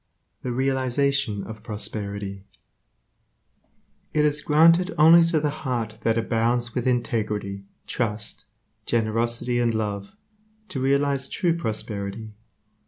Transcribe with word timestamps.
7. 0.41 0.49
The 0.51 0.57
realization 0.57 1.43
of 1.43 1.61
prosperity 1.61 2.43
It 4.15 4.25
is 4.25 4.41
granted 4.41 4.95
only 4.97 5.21
to 5.25 5.39
the 5.39 5.51
heart 5.61 5.99
that 6.01 6.17
abounds 6.17 6.73
with 6.73 6.87
integrity, 6.87 7.65
trust, 7.85 8.45
generosity 8.87 9.59
and 9.59 9.75
love 9.75 10.15
to 10.69 10.79
realize 10.81 11.29
true 11.29 11.55
prosperity. 11.55 12.33